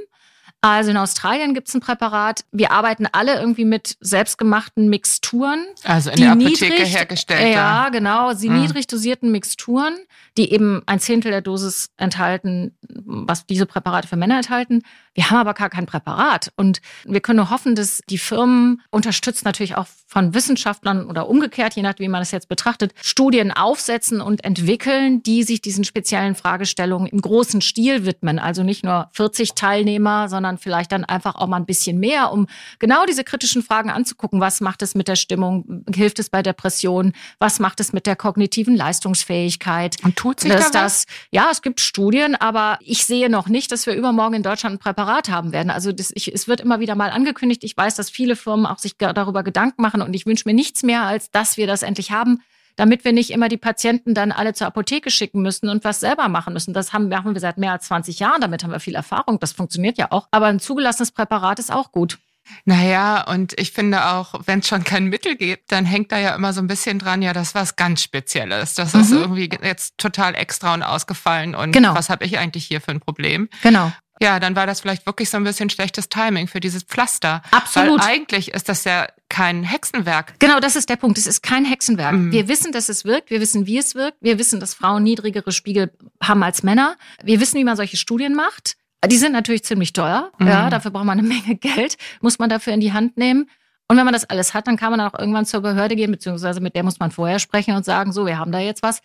[0.67, 2.43] Also in Australien gibt es ein Präparat.
[2.51, 5.63] Wir arbeiten alle irgendwie mit selbstgemachten Mixturen.
[5.83, 7.53] Also in die der Apotheke niedrig- hergestellt.
[7.53, 8.33] Ja, genau.
[8.33, 8.61] Sie Mhm.
[8.61, 9.95] niedrig dosierten Mixturen,
[10.37, 14.81] die eben ein Zehntel der Dosis enthalten, was diese Präparate für Männer enthalten.
[15.15, 16.51] Wir haben aber gar kein Präparat.
[16.57, 21.75] Und wir können nur hoffen, dass die Firmen unterstützt natürlich auch von Wissenschaftlern oder umgekehrt,
[21.75, 26.35] je nachdem, wie man es jetzt betrachtet, Studien aufsetzen und entwickeln, die sich diesen speziellen
[26.35, 28.37] Fragestellungen im großen Stil widmen.
[28.37, 32.47] Also nicht nur 40 Teilnehmer, sondern vielleicht dann einfach auch mal ein bisschen mehr, um
[32.79, 34.41] genau diese kritischen Fragen anzugucken.
[34.41, 35.85] Was macht es mit der Stimmung?
[35.93, 37.13] Hilft es bei Depressionen?
[37.39, 39.95] Was macht es mit der kognitiven Leistungsfähigkeit?
[40.03, 41.05] Und tut sich dass da was?
[41.05, 44.75] das, ja, es gibt Studien, aber ich sehe noch nicht, dass wir übermorgen in Deutschland
[44.75, 45.69] ein Präparat haben werden.
[45.69, 47.63] Also das, ich, es wird immer wieder mal angekündigt.
[47.63, 50.83] Ich weiß, dass viele Firmen auch sich darüber Gedanken machen und ich wünsche mir nichts
[50.83, 52.41] mehr, als dass wir das endlich haben
[52.77, 56.27] damit wir nicht immer die Patienten dann alle zur Apotheke schicken müssen und was selber
[56.27, 56.73] machen müssen.
[56.73, 59.53] Das haben, machen wir seit mehr als 20 Jahren, damit haben wir viel Erfahrung, das
[59.53, 60.27] funktioniert ja auch.
[60.31, 62.17] Aber ein zugelassenes Präparat ist auch gut.
[62.65, 66.35] Naja, und ich finde auch, wenn es schon kein Mittel gibt, dann hängt da ja
[66.35, 68.75] immer so ein bisschen dran, ja, das was ganz Spezielles.
[68.75, 69.17] Das ist Mhm.
[69.19, 71.55] irgendwie jetzt total extra und ausgefallen.
[71.55, 71.95] Und Genau.
[71.95, 73.47] was habe ich eigentlich hier für ein Problem?
[73.63, 73.91] Genau.
[74.21, 77.41] Ja, dann war das vielleicht wirklich so ein bisschen schlechtes Timing für dieses Pflaster.
[77.51, 78.01] Absolut.
[78.01, 80.39] Weil eigentlich ist das ja kein Hexenwerk.
[80.39, 81.17] Genau, das ist der Punkt.
[81.17, 82.13] Es ist kein Hexenwerk.
[82.13, 82.31] Mhm.
[82.31, 83.29] Wir wissen, dass es wirkt.
[83.29, 84.17] Wir wissen, wie es wirkt.
[84.21, 85.91] Wir wissen, dass Frauen niedrigere Spiegel
[86.23, 86.95] haben als Männer.
[87.23, 88.77] Wir wissen, wie man solche Studien macht.
[89.05, 90.31] Die sind natürlich ziemlich teuer.
[90.39, 90.47] Mhm.
[90.47, 91.97] Ja, dafür braucht man eine Menge Geld.
[92.21, 93.49] Muss man dafür in die Hand nehmen.
[93.87, 96.59] Und wenn man das alles hat, dann kann man auch irgendwann zur Behörde gehen, beziehungsweise
[96.59, 99.01] mit der muss man vorher sprechen und sagen, so, wir haben da jetzt was.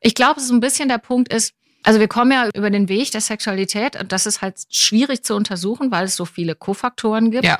[0.00, 3.12] Ich glaube, so ein bisschen der Punkt ist, also wir kommen ja über den Weg
[3.12, 7.44] der Sexualität und das ist halt schwierig zu untersuchen, weil es so viele Kofaktoren gibt.
[7.44, 7.58] Ja.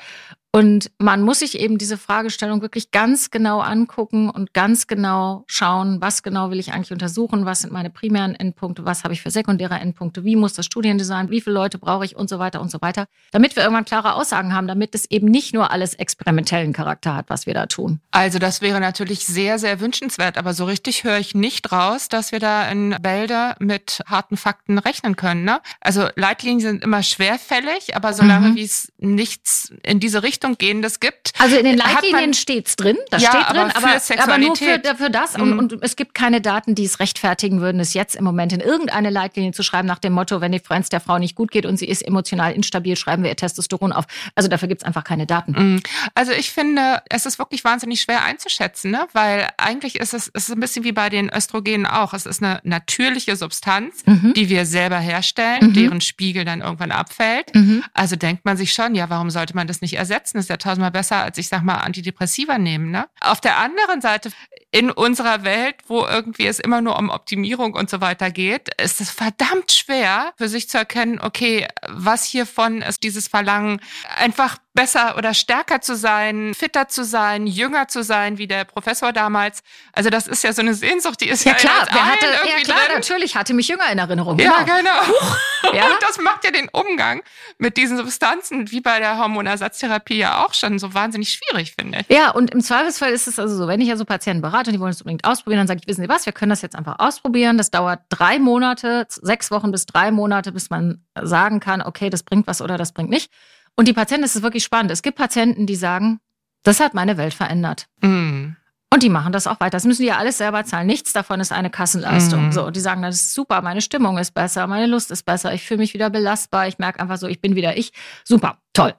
[0.55, 6.01] Und man muss sich eben diese Fragestellung wirklich ganz genau angucken und ganz genau schauen,
[6.01, 9.33] was genau will ich eigentlich untersuchen, was sind meine primären Endpunkte, was habe ich für
[9.33, 12.71] sekundäre Endpunkte, wie muss das Studiendesign, wie viele Leute brauche ich und so weiter und
[12.71, 16.73] so weiter, damit wir irgendwann klare Aussagen haben, damit es eben nicht nur alles experimentellen
[16.73, 17.99] Charakter hat, was wir da tun.
[18.13, 22.31] Also das wäre natürlich sehr, sehr wünschenswert, aber so richtig höre ich nicht raus, dass
[22.31, 25.43] wir da in Bälde mit harten Fakten rechnen können.
[25.43, 25.61] Ne?
[25.81, 28.55] Also Leitlinien sind immer schwerfällig, aber solange Mhm.
[28.55, 32.97] wie es nichts in diese Richtung gehendes gibt, Also in den Leitlinien man- steht's drin,
[33.11, 35.37] das Ja, steht drin, aber für aber, aber nur für, für das.
[35.37, 35.59] Mhm.
[35.59, 38.61] Und, und es gibt keine Daten, die es rechtfertigen würden, es jetzt im Moment in
[38.61, 41.67] irgendeine Leitlinie zu schreiben, nach dem Motto, wenn die Freunds der Frau nicht gut geht
[41.67, 44.05] und sie ist emotional instabil, schreiben wir ihr Testosteron auf.
[44.35, 45.53] Also dafür gibt's einfach keine Daten.
[45.77, 45.81] Mm,
[46.15, 49.07] Also ich finde, es ist wirklich wahnsinnig schwer einzuschätzen, ne?
[49.13, 52.13] weil eigentlich ist es, es ist ein bisschen wie bei den Östrogenen auch.
[52.15, 54.35] Es ist eine natürliche Substanz, Mhm.
[54.35, 55.75] die wir selber herstellen, Mhm.
[55.75, 57.55] deren Spiegel dann irgendwann abfällt.
[57.55, 57.83] Mhm.
[57.95, 60.34] Also denkt man sich schon, ja, warum sollte man das nicht ersetzen?
[60.35, 62.91] Das ist ja tausendmal besser, als ich sag mal Antidepressiva nehmen.
[62.91, 63.07] Ne?
[63.21, 64.31] Auf der anderen Seite,
[64.73, 69.01] in unserer Welt, wo irgendwie es immer nur um Optimierung und so weiter geht, ist
[69.01, 73.81] es verdammt schwer für sich zu erkennen, okay, was hiervon ist dieses Verlangen,
[74.17, 79.13] einfach besser oder stärker zu sein, fitter zu sein, jünger zu sein, wie der Professor
[79.13, 79.63] damals.
[79.93, 82.61] Also das ist ja so eine Sehnsucht, die ist ja, Ja klar, wer hatte, ja
[82.65, 82.97] klar, drin.
[82.97, 84.39] natürlich hatte mich jünger in Erinnerung.
[84.39, 84.77] Ja, genau.
[84.79, 85.35] genau.
[85.73, 85.87] Ja.
[85.87, 87.23] Und das macht ja den Umgang
[87.57, 92.15] mit diesen Substanzen, wie bei der Hormonersatztherapie ja auch schon so wahnsinnig schwierig, finde ich.
[92.15, 94.75] Ja, und im Zweifelsfall ist es also so, wenn ich ja so Patienten berate und
[94.75, 96.77] die wollen es unbedingt ausprobieren, dann sage ich, wissen Sie was, wir können das jetzt
[96.77, 97.57] einfach ausprobieren.
[97.57, 102.25] Das dauert drei Monate, sechs Wochen bis drei Monate, bis man sagen kann, okay, das
[102.25, 103.31] bringt was oder das bringt nicht.
[103.77, 104.91] Und die Patienten, das ist wirklich spannend.
[104.91, 106.21] Es gibt Patienten, die sagen,
[106.63, 107.89] das hat meine Welt verändert.
[108.01, 108.53] Mm.
[108.95, 109.73] Und die machen das auch weiter.
[109.73, 110.87] Das müssen die ja alles selber zahlen.
[110.87, 112.47] Nichts davon ist eine Kassenleistung.
[112.47, 112.53] Mhm.
[112.53, 115.65] So, die sagen, das ist super, meine Stimmung ist besser, meine Lust ist besser, ich
[115.65, 117.93] fühle mich wieder belastbar, ich merke einfach so, ich bin wieder ich.
[118.23, 118.95] Super, toll.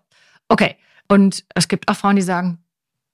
[0.50, 0.76] Okay.
[1.08, 2.60] Und es gibt auch Frauen, die sagen,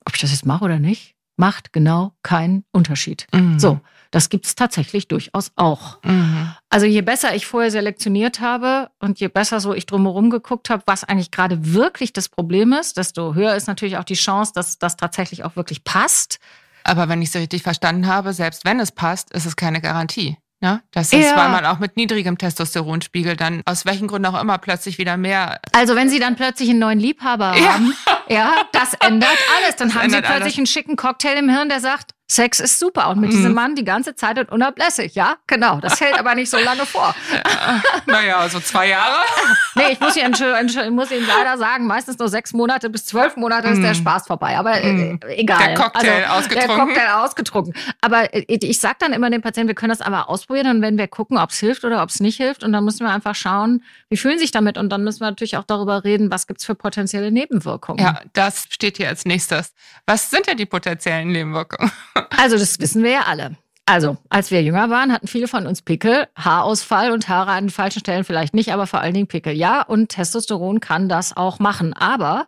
[0.05, 3.27] ob ich das jetzt mache oder nicht, macht genau keinen Unterschied.
[3.33, 3.57] Mm.
[3.57, 3.79] So,
[4.11, 5.99] das gibt es tatsächlich durchaus auch.
[6.03, 6.51] Mhm.
[6.69, 10.83] Also je besser ich vorher selektioniert habe und je besser so ich drumherum geguckt habe,
[10.85, 14.77] was eigentlich gerade wirklich das Problem ist, desto höher ist natürlich auch die Chance, dass
[14.79, 16.39] das tatsächlich auch wirklich passt.
[16.83, 20.37] Aber wenn ich es richtig verstanden habe, selbst wenn es passt, ist es keine Garantie.
[20.63, 20.81] Ne?
[20.91, 21.37] Das ist, Ja.
[21.37, 25.59] weil man auch mit niedrigem Testosteronspiegel dann aus welchen Gründen auch immer plötzlich wieder mehr.
[25.73, 27.73] Also wenn Sie dann plötzlich einen neuen Liebhaber Ja.
[27.73, 27.93] haben,
[28.31, 29.75] ja, das ändert alles.
[29.75, 30.57] Dann Das haben Sie plötzlich alles.
[30.57, 33.35] einen schicken Cocktail im Hirn, der sagt, Sex ist super und mit Mhm.
[33.35, 35.15] diesem Mann die ganze Zeit und unablässig.
[35.15, 35.81] Ja, genau.
[35.81, 37.13] Das hält aber nicht so lange vor.
[38.05, 39.17] naja, so zwei Jahre.
[39.75, 43.35] Nee, ich muss, Ihnen, ich muss Ihnen leider sagen, meistens nur sechs Monate bis zwölf
[43.37, 43.95] Monate ist der Mm.
[43.95, 44.57] Spaß vorbei.
[44.57, 45.19] Aber äh, Mm.
[45.29, 45.59] egal.
[45.59, 46.67] Der Cocktail also, ausgetrunken.
[46.67, 47.73] Der Cocktail ausgetrunken.
[48.01, 50.97] Aber äh, ich sage dann immer den Patienten, wir können das aber ausprobieren und wenn
[50.97, 52.63] wir gucken, ob es hilft oder ob es nicht hilft.
[52.63, 54.77] Und dann müssen wir einfach schauen, wie fühlen sich damit.
[54.77, 58.03] Und dann müssen wir natürlich auch darüber reden, was gibt's für potenzielle Nebenwirkungen.
[58.03, 59.73] Ja, das steht hier als nächstes.
[60.05, 61.91] Was sind denn die potenziellen Nebenwirkungen?
[62.37, 63.57] Also das wissen wir ja alle.
[63.85, 67.69] Also, als wir jünger waren, hatten viele von uns Pickel, Haarausfall und Haare an den
[67.71, 69.53] falschen Stellen vielleicht nicht, aber vor allen Dingen Pickel.
[69.53, 71.93] Ja, und Testosteron kann das auch machen.
[71.93, 72.47] Aber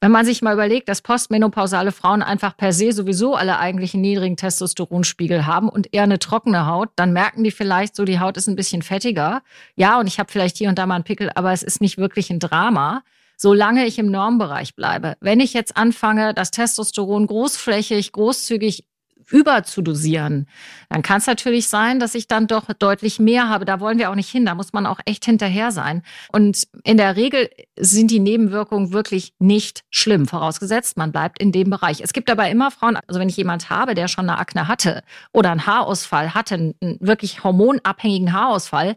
[0.00, 4.36] Wenn man sich mal überlegt, dass postmenopausale Frauen einfach per se sowieso alle eigentlichen niedrigen
[4.36, 8.46] Testosteronspiegel haben und eher eine trockene Haut, dann merken die vielleicht so, die Haut ist
[8.46, 9.42] ein bisschen fettiger.
[9.74, 11.98] Ja, und ich habe vielleicht hier und da mal einen Pickel, aber es ist nicht
[11.98, 13.02] wirklich ein Drama
[13.40, 15.16] solange ich im Normbereich bleibe.
[15.20, 18.84] Wenn ich jetzt anfange, das Testosteron großflächig, großzügig
[19.30, 20.46] überzudosieren,
[20.88, 23.64] dann kann es natürlich sein, dass ich dann doch deutlich mehr habe.
[23.64, 24.46] Da wollen wir auch nicht hin.
[24.46, 26.02] Da muss man auch echt hinterher sein.
[26.32, 31.70] Und in der Regel sind die Nebenwirkungen wirklich nicht schlimm, vorausgesetzt, man bleibt in dem
[31.70, 32.00] Bereich.
[32.00, 35.02] Es gibt aber immer Frauen, also wenn ich jemand habe, der schon eine Akne hatte
[35.32, 38.96] oder einen Haarausfall hatte, einen wirklich hormonabhängigen Haarausfall,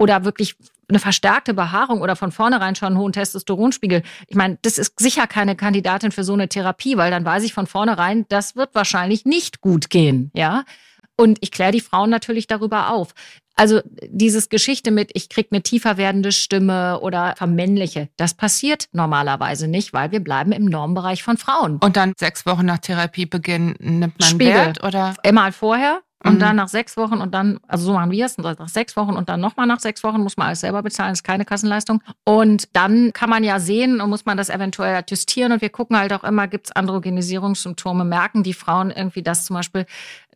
[0.00, 0.56] oder wirklich
[0.90, 4.02] eine verstärkte Behaarung oder von vornherein schon einen hohen Testosteronspiegel.
[4.26, 7.54] Ich meine, das ist sicher keine Kandidatin für so eine Therapie, weil dann weiß ich
[7.54, 10.64] von vornherein, das wird wahrscheinlich nicht gut gehen, ja.
[11.16, 13.14] Und ich kläre die Frauen natürlich darüber auf.
[13.54, 19.68] Also dieses Geschichte mit, ich krieg eine tiefer werdende Stimme oder vermännliche, das passiert normalerweise
[19.68, 21.76] nicht, weil wir bleiben im Normbereich von Frauen.
[21.76, 24.54] Und dann sechs Wochen nach Therapiebeginn nimmt man Spiegel.
[24.54, 25.14] Wert oder?
[25.22, 26.38] Einmal vorher und Mhm.
[26.38, 29.28] dann nach sechs Wochen und dann, also so machen wir es, nach sechs Wochen und
[29.28, 32.02] dann nochmal nach sechs Wochen muss man alles selber bezahlen, ist keine Kassenleistung.
[32.24, 35.98] Und dann kann man ja sehen und muss man das eventuell adjustieren und wir gucken
[35.98, 39.86] halt auch immer, gibt es Androgenisierungssymptome, merken die Frauen irgendwie das zum Beispiel,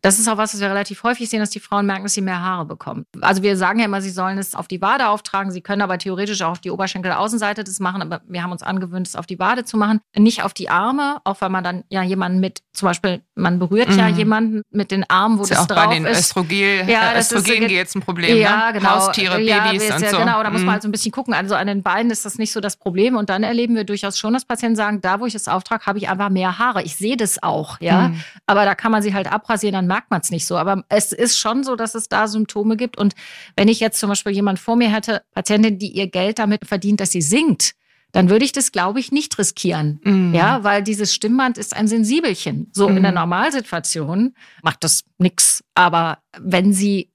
[0.05, 2.21] das ist auch was, was wir relativ häufig sehen, dass die Frauen merken, dass sie
[2.21, 3.05] mehr Haare bekommen.
[3.21, 5.97] Also wir sagen ja immer, sie sollen es auf die Wade auftragen, sie können aber
[5.97, 9.39] theoretisch auch auf die Oberschenkelaußenseite das machen, aber wir haben uns angewöhnt, es auf die
[9.39, 12.87] Wade zu machen, nicht auf die Arme, auch weil man dann ja jemanden mit, zum
[12.87, 14.17] Beispiel, man berührt ja Mhm.
[14.17, 16.19] jemanden mit den Armen, wo ist ja das auch drauf bei den ist.
[16.19, 18.37] Östrogel, Ja, äh, das ist Östrogen ge- jetzt ein Problem.
[18.37, 18.73] Ja, ne?
[18.79, 18.89] genau.
[18.91, 20.17] Haustiere, ja, Babys ist und ja, so.
[20.17, 21.33] Genau, da muss man halt so ein bisschen gucken.
[21.33, 23.15] Also an den Beinen ist das nicht so das Problem.
[23.15, 25.97] Und dann erleben wir durchaus schon, dass Patienten sagen, da wo ich es auftrage, habe
[25.97, 26.83] ich einfach mehr Haare.
[26.83, 28.09] Ich sehe das auch, ja.
[28.09, 28.21] Mhm.
[28.45, 30.57] Aber da kann man sie halt abrasieren, dann merkt man es nicht so.
[30.57, 32.97] Aber es ist schon so, dass es da Symptome gibt.
[32.97, 33.13] Und
[33.55, 36.99] wenn ich jetzt zum Beispiel jemand vor mir hätte, Patientin, die ihr Geld damit verdient,
[36.99, 37.71] dass sie singt,
[38.11, 39.99] dann würde ich das, glaube ich, nicht riskieren.
[40.03, 40.33] Mhm.
[40.33, 42.69] Ja, weil dieses Stimmband ist ein Sensibelchen.
[42.73, 43.19] So in der Mhm.
[43.19, 45.63] Normalsituation macht das nix.
[45.75, 47.11] Aber wenn sie,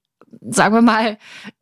[0.49, 1.17] sagen wir mal,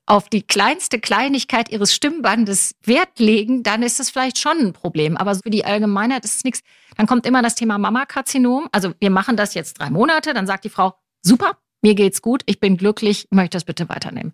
[0.05, 5.15] auf die kleinste Kleinigkeit ihres Stimmbandes Wert legen, dann ist es vielleicht schon ein Problem.
[5.17, 6.61] Aber für die Allgemeinheit ist es nichts.
[6.97, 8.67] Dann kommt immer das Thema Mammakarzinom.
[8.71, 10.33] Also wir machen das jetzt drei Monate.
[10.33, 14.33] Dann sagt die Frau, super, mir geht's gut, ich bin glücklich, möchte das bitte weiternehmen.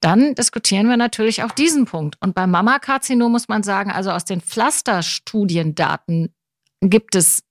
[0.00, 2.16] Dann diskutieren wir natürlich auch diesen Punkt.
[2.20, 6.34] Und beim Mammakarzinom muss man sagen, also aus den Pflasterstudiendaten
[6.80, 7.42] gibt es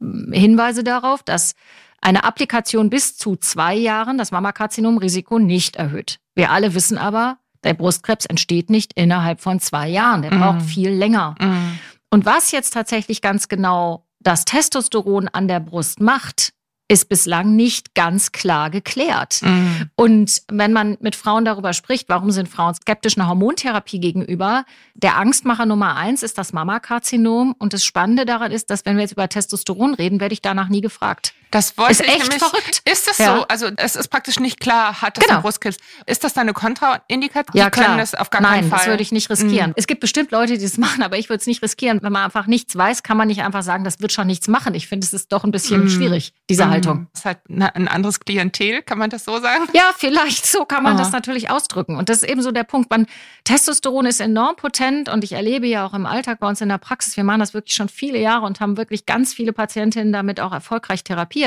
[0.00, 1.54] mm, Hinweise darauf, dass
[2.00, 6.18] eine Applikation bis zu zwei Jahren das Mammakarzinomrisiko nicht erhöht.
[6.34, 10.22] Wir alle wissen aber, der Brustkrebs entsteht nicht innerhalb von zwei Jahren.
[10.22, 10.40] Der Mhm.
[10.40, 11.34] braucht viel länger.
[11.40, 11.78] Mhm.
[12.10, 16.53] Und was jetzt tatsächlich ganz genau das Testosteron an der Brust macht,
[16.88, 19.40] ist bislang nicht ganz klar geklärt.
[19.42, 19.90] Mhm.
[19.96, 25.16] Und wenn man mit Frauen darüber spricht, warum sind Frauen skeptisch einer Hormontherapie gegenüber, der
[25.16, 27.54] Angstmacher Nummer eins ist das Mammakarzinom.
[27.58, 30.68] Und das Spannende daran ist, dass wenn wir jetzt über Testosteron reden, werde ich danach
[30.68, 31.34] nie gefragt.
[31.54, 32.38] Das wollte Ist ich echt nämlich.
[32.42, 32.82] verrückt.
[32.84, 33.36] Ist das Ja.
[33.36, 33.44] so?
[33.46, 35.40] Also es ist praktisch nicht klar, hat das Genau.
[35.40, 35.76] Brustkrebs.
[36.04, 37.56] Ist das dann eine Kontraindikation?
[37.56, 37.96] Ja, Die klar.
[37.96, 38.78] das auf gar Nein, keinen Fall.
[38.80, 39.68] das würde ich nicht riskieren.
[39.70, 39.74] Mhm.
[39.76, 42.00] Es gibt bestimmt Leute, die das machen, aber ich würde es nicht riskieren.
[42.02, 44.74] Wenn man einfach nichts weiß, kann man nicht einfach sagen, das wird schon nichts machen.
[44.74, 45.90] Ich finde, es ist doch ein bisschen Mhm.
[45.90, 46.70] schwierig, diese Mhm.
[46.70, 47.06] Haltung.
[47.12, 49.68] Das ist halt ein anderes Klientel, kann man das so sagen?
[49.74, 51.02] Ja, vielleicht so kann man Aha.
[51.02, 51.96] das natürlich ausdrücken.
[51.96, 52.90] Und das ist eben so der Punkt.
[52.90, 53.06] Man,
[53.44, 56.78] Testosteron ist enorm potent und ich erlebe ja auch im Alltag bei uns in der
[56.78, 60.40] Praxis, wir machen das wirklich schon viele Jahre und haben wirklich ganz viele Patientinnen damit
[60.40, 61.43] auch erfolgreich therapiert,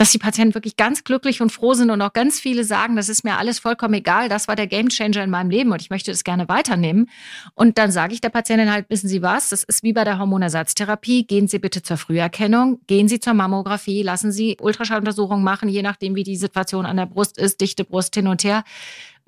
[0.00, 3.10] dass die Patienten wirklich ganz glücklich und froh sind und auch ganz viele sagen, das
[3.10, 6.10] ist mir alles vollkommen egal, das war der Gamechanger in meinem Leben und ich möchte
[6.10, 7.10] das gerne weiternehmen.
[7.52, 10.18] Und dann sage ich der Patientin halt, wissen Sie was, das ist wie bei der
[10.18, 15.82] Hormonersatztherapie, gehen Sie bitte zur Früherkennung, gehen Sie zur Mammographie, lassen Sie Ultraschalluntersuchungen machen, je
[15.82, 18.64] nachdem, wie die Situation an der Brust ist, dichte Brust hin und her.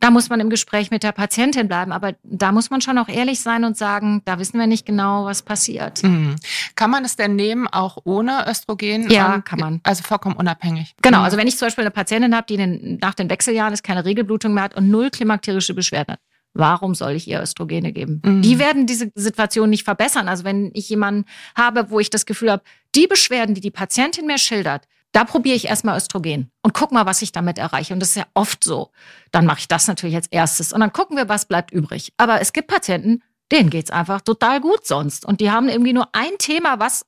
[0.02, 3.06] Da muss man im Gespräch mit der Patientin bleiben, aber da muss man schon auch
[3.08, 6.02] ehrlich sein und sagen, da wissen wir nicht genau, was passiert.
[6.02, 6.34] Mhm.
[6.74, 9.08] Kann man es denn nehmen, auch ohne Östrogen?
[9.08, 9.80] Ja, Und- kann man.
[9.84, 10.96] Also vollkommen unabhängig.
[11.02, 11.24] Genau, Mhm.
[11.24, 14.04] also wenn ich zum Beispiel eine Patientin habe, die den, nach den Wechseljahren ist, keine
[14.04, 16.20] Regelblutung mehr hat und null klimakterische Beschwerden hat,
[16.52, 18.20] warum soll ich ihr Östrogene geben?
[18.24, 18.42] Mhm.
[18.42, 20.26] Die werden diese Situation nicht verbessern.
[20.28, 22.64] Also wenn ich jemanden habe, wo ich das Gefühl habe,
[22.96, 27.06] die Beschwerden, die die Patientin mir schildert, da probiere ich erstmal Östrogen und guck mal,
[27.06, 27.92] was ich damit erreiche.
[27.94, 28.90] Und das ist ja oft so.
[29.30, 32.12] Dann mache ich das natürlich als erstes und dann gucken wir, was bleibt übrig.
[32.16, 35.26] Aber es gibt Patienten, denen geht's einfach total gut sonst.
[35.26, 37.04] Und die haben irgendwie nur ein Thema, was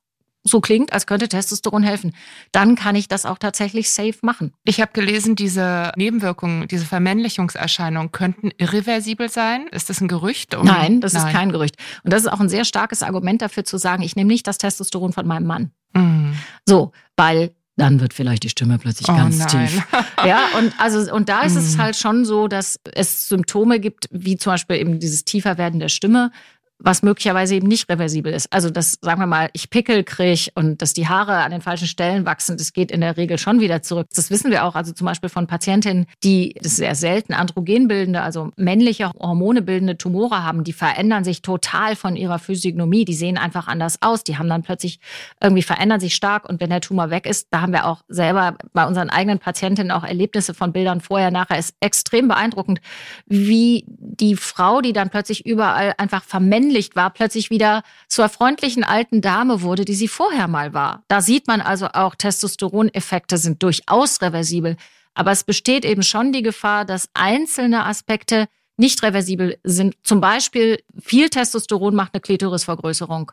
[0.47, 2.13] so klingt, als könnte Testosteron helfen.
[2.51, 4.53] Dann kann ich das auch tatsächlich safe machen.
[4.63, 9.65] Ich habe gelesen, diese Nebenwirkungen, diese Vermännlichungserscheinungen könnten irreversibel sein.
[9.71, 10.53] Ist das ein Gerücht?
[10.53, 11.77] Um- Nein, das ist kein Gerücht.
[12.03, 14.59] Und das ist auch ein sehr starkes Argument dafür zu sagen, ich nehme nicht das
[14.59, 15.71] Testosteron von meinem Mann.
[15.93, 16.35] Mhm.
[16.67, 19.67] So, weil dann wird vielleicht die Stimme plötzlich Oh ganz nein.
[19.67, 19.83] tief.
[20.25, 21.81] Ja, und also und da ist es Mhm.
[21.81, 25.89] halt schon so, dass es Symptome gibt, wie zum Beispiel eben dieses tiefer werden der
[25.89, 26.31] Stimme.
[26.79, 28.51] Was möglicherweise eben nicht reversibel ist.
[28.51, 31.87] Also, dass, sagen wir mal, ich Pickel kriege und dass die Haare an den falschen
[31.87, 34.07] Stellen wachsen, das geht in der Regel schon wieder zurück.
[34.13, 34.75] Das wissen wir auch.
[34.75, 40.43] Also zum Beispiel von Patientinnen, die das sehr selten androgenbildende, also männliche Hormone bildende Tumore
[40.43, 43.05] haben, die verändern sich total von ihrer Physiognomie.
[43.05, 44.23] Die sehen einfach anders aus.
[44.23, 44.99] Die haben dann plötzlich
[45.41, 48.57] irgendwie verändern sich stark und wenn der Tumor weg ist, da haben wir auch selber
[48.73, 52.81] bei unseren eigenen Patientinnen auch Erlebnisse von Bildern vorher, nachher ist extrem beeindruckend,
[53.25, 56.23] wie die Frau, die dann plötzlich überall einfach
[56.65, 61.03] vermännlicht war, plötzlich wieder zur freundlichen alten Dame wurde, die sie vorher mal war.
[61.07, 64.77] Da sieht man also auch, Testosteroneffekte sind durchaus reversibel.
[65.13, 68.47] Aber es besteht eben schon die Gefahr, dass einzelne Aspekte
[68.77, 69.95] nicht reversibel sind.
[70.03, 73.31] Zum Beispiel viel Testosteron macht eine Klitorisvergrößerung.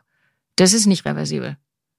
[0.55, 1.57] Das ist nicht reversibel.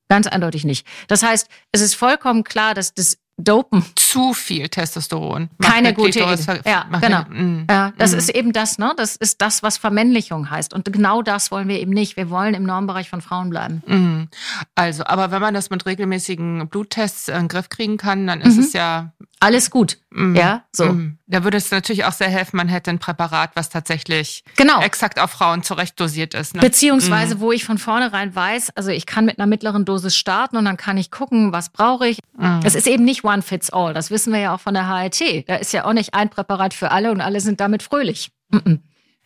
[0.09, 0.87] Ganz eindeutig nicht.
[1.09, 3.85] Das heißt, es ist vollkommen klar, dass das Dopen.
[3.97, 5.51] Zu viel Testosteron.
[5.61, 6.61] Keine gute Idee.
[6.65, 7.23] Ja, genau.
[7.29, 8.19] Mm, ja, das mm.
[8.19, 8.95] ist eben das, ne?
[8.97, 10.73] Das ist das, was Vermännlichung heißt.
[10.73, 12.17] Und genau das wollen wir eben nicht.
[12.17, 13.83] Wir wollen im Normbereich von Frauen bleiben.
[13.87, 14.29] Mm.
[14.77, 18.55] Also, aber wenn man das mit regelmäßigen Bluttests in den Griff kriegen kann, dann ist
[18.55, 18.63] mhm.
[18.63, 19.13] es ja
[19.45, 19.99] alles gut.
[20.11, 20.35] Mm.
[20.35, 20.87] Ja, so.
[20.87, 21.19] Mm.
[21.27, 24.81] Da würde es natürlich auch sehr helfen, man hätte ein Präparat, was tatsächlich genau.
[24.81, 26.55] exakt auf Frauen zurecht dosiert ist.
[26.55, 26.61] Ne?
[26.61, 27.41] Beziehungsweise, mm.
[27.41, 30.77] wo ich von vornherein weiß, also ich kann mit einer mittleren Dosis starten und dann
[30.77, 32.19] kann ich gucken, was brauche ich.
[32.37, 32.61] Mm.
[32.65, 33.95] Es ist eben nicht one fits all.
[33.95, 35.49] Das wissen wir ja auch von der HRT.
[35.49, 38.31] Da ist ja auch nicht ein Präparat für alle und alle sind damit fröhlich.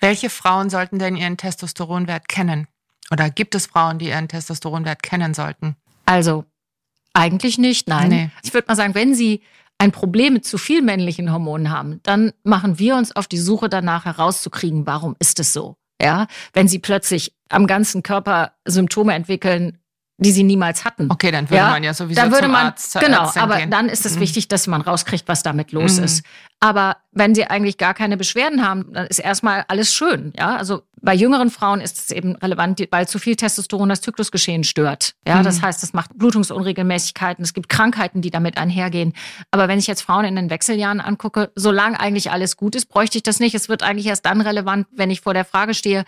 [0.00, 2.66] Welche Frauen sollten denn ihren Testosteronwert kennen?
[3.10, 5.76] Oder gibt es Frauen, die ihren Testosteronwert kennen sollten?
[6.06, 6.44] Also,
[7.14, 8.08] eigentlich nicht, nein.
[8.08, 8.30] Nee.
[8.42, 9.42] Ich würde mal sagen, wenn Sie
[9.78, 13.68] ein Problem mit zu viel männlichen Hormonen haben, dann machen wir uns auf die Suche
[13.68, 15.76] danach herauszukriegen, warum ist es so?
[16.00, 19.78] Ja, wenn sie plötzlich am ganzen Körper Symptome entwickeln,
[20.20, 21.08] die sie niemals hatten.
[21.10, 21.70] Okay, dann würde ja?
[21.70, 23.70] man ja sowieso dann würde zum man, Arzt Genau, Ärztin aber gehen.
[23.70, 24.20] dann ist es mhm.
[24.20, 26.04] wichtig, dass man rauskriegt, was damit los mhm.
[26.04, 26.24] ist.
[26.58, 30.32] Aber wenn sie eigentlich gar keine Beschwerden haben, dann ist erstmal alles schön.
[30.36, 34.64] Ja, also bei jüngeren Frauen ist es eben relevant, weil zu viel Testosteron das Zyklusgeschehen
[34.64, 35.14] stört.
[35.26, 35.44] Ja, mhm.
[35.44, 37.44] das heißt, es macht Blutungsunregelmäßigkeiten.
[37.44, 39.12] Es gibt Krankheiten, die damit einhergehen.
[39.52, 43.18] Aber wenn ich jetzt Frauen in den Wechseljahren angucke, solange eigentlich alles gut ist, bräuchte
[43.18, 43.54] ich das nicht.
[43.54, 46.04] Es wird eigentlich erst dann relevant, wenn ich vor der Frage stehe,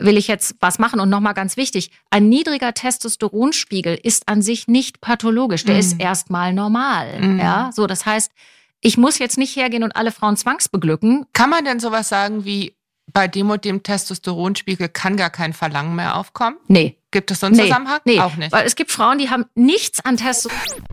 [0.00, 1.00] will ich jetzt was machen?
[1.00, 5.64] Und nochmal ganz wichtig, ein niedriger Testosteronspiegel ist an sich nicht pathologisch.
[5.64, 5.78] Der mm.
[5.78, 7.20] ist erstmal normal.
[7.20, 7.38] Mm.
[7.38, 8.32] Ja, so, das heißt,
[8.80, 11.26] ich muss jetzt nicht hergehen und alle Frauen zwangsbeglücken.
[11.32, 12.74] Kann man denn sowas sagen wie,
[13.12, 16.56] bei dem und dem Testosteronspiegel kann gar kein Verlangen mehr aufkommen?
[16.68, 16.96] Nee.
[17.10, 17.62] Gibt es so einen nee.
[17.62, 18.00] Zusammenhang?
[18.04, 18.52] Nee, auch nicht.
[18.52, 20.84] Weil es gibt Frauen, die haben nichts an Testosteron.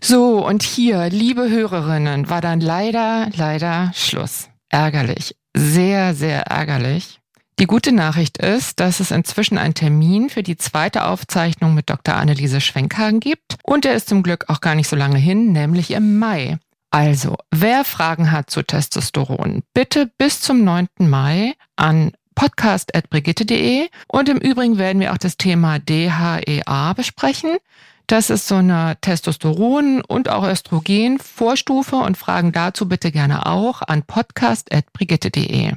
[0.00, 4.48] So, und hier, liebe Hörerinnen, war dann leider, leider Schluss.
[4.68, 5.36] Ärgerlich.
[5.54, 7.19] Sehr, sehr ärgerlich.
[7.60, 12.14] Die gute Nachricht ist, dass es inzwischen einen Termin für die zweite Aufzeichnung mit Dr.
[12.14, 15.90] Anneliese Schwenkhagen gibt und der ist zum Glück auch gar nicht so lange hin, nämlich
[15.90, 16.58] im Mai.
[16.90, 20.88] Also, wer Fragen hat zu Testosteron, bitte bis zum 9.
[21.00, 27.58] Mai an podcast.brigitte.de und im Übrigen werden wir auch das Thema DHEA besprechen.
[28.06, 34.02] Das ist so eine Testosteron- und auch Östrogen-Vorstufe und Fragen dazu bitte gerne auch an
[34.02, 35.74] podcast.brigitte.de.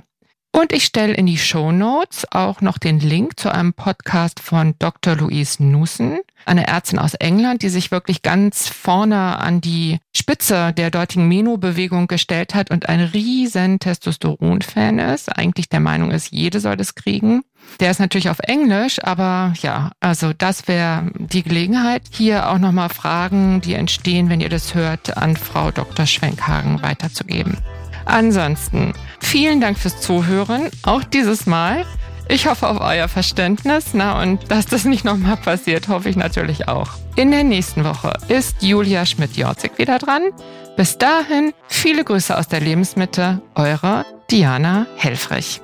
[0.55, 4.75] Und ich stelle in die Show Notes auch noch den Link zu einem Podcast von
[4.77, 5.15] Dr.
[5.15, 10.91] Louise Newson, eine Ärztin aus England, die sich wirklich ganz vorne an die Spitze der
[10.91, 15.35] dortigen Meno-Bewegung gestellt hat und ein riesen Testosteron-Fan ist.
[15.35, 17.41] Eigentlich der Meinung ist, jede soll das kriegen.
[17.79, 22.89] Der ist natürlich auf Englisch, aber ja, also das wäre die Gelegenheit, hier auch nochmal
[22.89, 26.05] Fragen, die entstehen, wenn ihr das hört, an Frau Dr.
[26.05, 27.57] Schwenkhagen weiterzugeben.
[28.05, 28.93] Ansonsten
[29.25, 31.85] vielen Dank fürs Zuhören, auch dieses Mal.
[32.29, 36.67] Ich hoffe auf euer Verständnis, na und dass das nicht nochmal passiert, hoffe ich natürlich
[36.67, 36.89] auch.
[37.15, 40.23] In der nächsten Woche ist Julia Schmidt-Jorzig wieder dran.
[40.77, 45.61] Bis dahin, viele Grüße aus der Lebensmitte, eure Diana Helfrich.